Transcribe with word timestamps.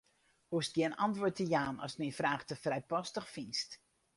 Hoechst 0.53 0.73
gjin 0.77 0.95
antwurd 1.05 1.35
te 1.39 1.45
jaan 1.53 1.77
ast 1.85 1.99
myn 1.99 2.17
fraach 2.19 2.45
te 2.45 2.55
frijpostich 2.63 3.29
fynst. 3.35 3.69